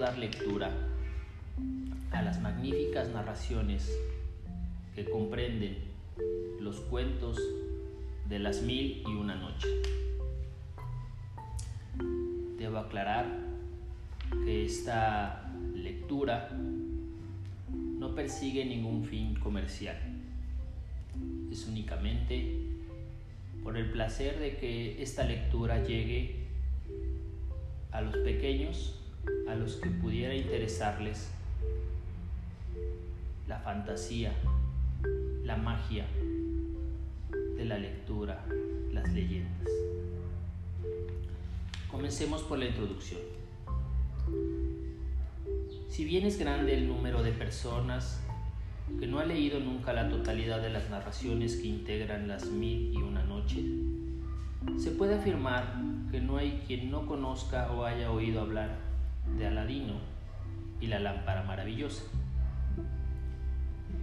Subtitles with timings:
[0.00, 0.70] dar lectura
[2.12, 3.90] a las magníficas narraciones
[4.94, 5.76] que comprenden
[6.58, 7.38] los cuentos
[8.28, 9.68] de las mil y una noche.
[12.58, 13.26] Debo aclarar
[14.44, 16.48] que esta lectura
[17.70, 19.96] no persigue ningún fin comercial.
[21.50, 22.68] Es únicamente
[23.62, 26.46] por el placer de que esta lectura llegue
[27.92, 28.98] a los pequeños,
[29.48, 31.30] a los que pudiera interesarles
[33.48, 34.32] la fantasía,
[35.44, 36.06] la magia
[37.56, 38.44] de la lectura,
[38.92, 39.68] las leyendas.
[41.90, 43.20] Comencemos por la introducción.
[45.88, 48.20] Si bien es grande el número de personas
[48.98, 52.96] que no ha leído nunca la totalidad de las narraciones que integran las mil y
[52.96, 53.64] una noche,
[54.78, 55.74] se puede afirmar
[56.10, 58.76] que no hay quien no conozca o haya oído hablar
[59.38, 59.94] de Aladino
[60.80, 62.04] y la lámpara maravillosa,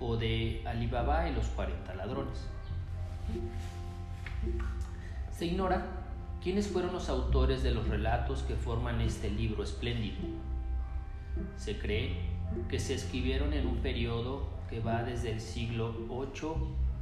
[0.00, 2.48] o de Alibaba y los 40 ladrones.
[5.30, 5.86] Se ignora
[6.42, 10.18] quiénes fueron los autores de los relatos que forman este libro espléndido.
[11.56, 12.16] Se cree
[12.68, 16.54] que se escribieron en un periodo que va desde el siglo VIII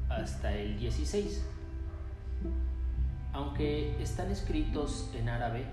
[0.09, 1.43] hasta el XVI.
[3.33, 5.65] Aunque están escritos en árabe,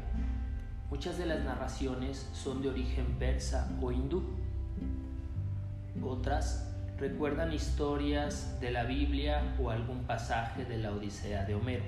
[0.89, 4.23] muchas de las narraciones son de origen persa o hindú.
[6.02, 11.83] Otras recuerdan historias de la Biblia o algún pasaje de la Odisea de Homero.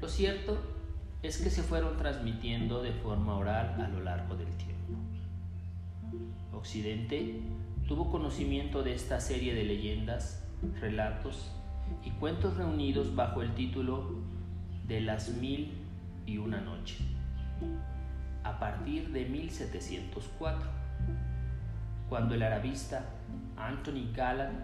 [0.00, 0.58] Lo cierto
[1.22, 4.94] es que se fueron transmitiendo de forma oral a lo largo del tiempo.
[6.52, 7.40] Occidente
[7.86, 10.44] tuvo conocimiento de esta serie de leyendas,
[10.80, 11.55] relatos
[12.04, 14.10] y cuentos reunidos bajo el título
[14.86, 15.72] de las mil
[16.24, 16.96] y una noche,
[18.44, 20.70] a partir de 1704,
[22.08, 23.04] cuando el arabista
[23.56, 24.58] Anthony Galland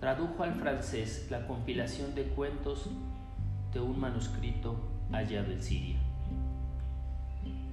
[0.00, 2.90] tradujo al francés la compilación de cuentos
[3.72, 4.76] de un manuscrito
[5.10, 5.96] hallado en Siria.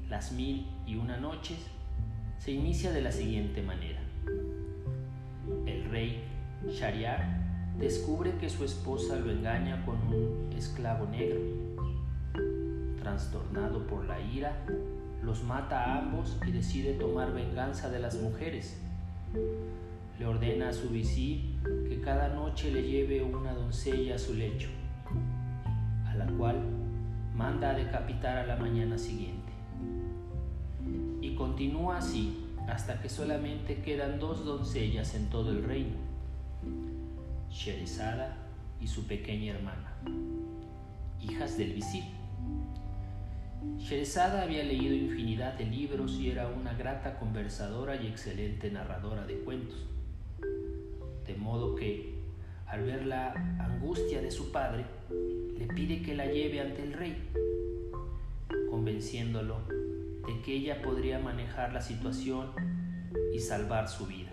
[0.07, 1.57] Las mil y una noches
[2.37, 3.99] se inicia de la siguiente manera.
[5.65, 6.23] El rey
[6.67, 7.48] Shariar
[7.79, 11.39] descubre que su esposa lo engaña con un esclavo negro.
[12.99, 14.65] Trastornado por la ira,
[15.23, 18.77] los mata a ambos y decide tomar venganza de las mujeres.
[20.19, 21.55] Le ordena a su visir
[21.87, 24.69] que cada noche le lleve una doncella a su lecho,
[26.05, 26.57] a la cual
[27.33, 29.53] manda a decapitar a la mañana siguiente.
[31.21, 35.95] Y continúa así hasta que solamente quedan dos doncellas en todo el reino,
[37.49, 38.37] Sherezada
[38.79, 39.93] y su pequeña hermana,
[41.19, 42.03] hijas del visir.
[43.77, 49.39] Sherezada había leído infinidad de libros y era una grata conversadora y excelente narradora de
[49.39, 49.85] cuentos,
[51.25, 52.13] de modo que,
[52.67, 54.85] al ver la angustia de su padre,
[55.57, 57.29] le pide que la lleve ante el rey,
[58.69, 59.57] convenciéndolo
[60.27, 62.51] de que ella podría manejar la situación
[63.33, 64.28] y salvar su vida.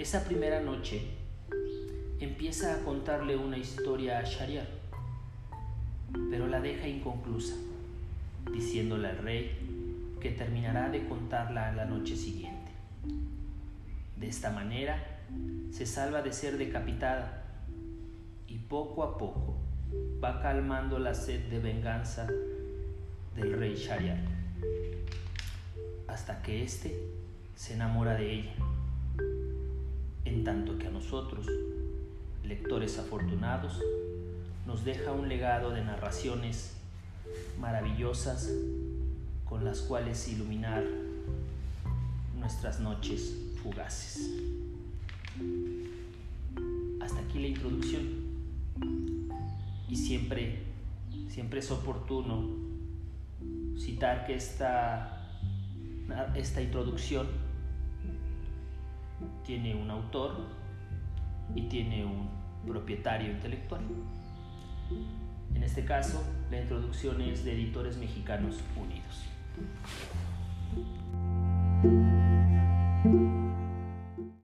[0.00, 1.02] Esa primera noche
[2.20, 4.66] empieza a contarle una historia a Shariar,
[6.30, 7.54] pero la deja inconclusa,
[8.50, 9.58] diciéndole al rey
[10.18, 12.72] que terminará de contarla a la noche siguiente.
[14.16, 15.04] De esta manera
[15.70, 17.44] se salva de ser decapitada
[18.48, 19.54] y poco a poco
[20.24, 22.26] va calmando la sed de venganza
[23.36, 24.16] del rey Shariar,
[26.08, 26.98] hasta que éste
[27.54, 28.54] se enamora de ella,
[30.30, 31.46] en tanto que a nosotros,
[32.44, 33.80] lectores afortunados,
[34.64, 36.76] nos deja un legado de narraciones
[37.58, 38.50] maravillosas
[39.44, 40.84] con las cuales iluminar
[42.38, 44.30] nuestras noches fugaces.
[47.00, 48.30] Hasta aquí la introducción.
[49.88, 50.62] Y siempre,
[51.28, 52.48] siempre es oportuno
[53.76, 55.26] citar que esta,
[56.36, 57.26] esta introducción
[59.44, 60.46] tiene un autor
[61.54, 62.28] y tiene un
[62.66, 63.82] propietario intelectual.
[65.54, 69.26] En este caso, la introducción es de Editores Mexicanos Unidos.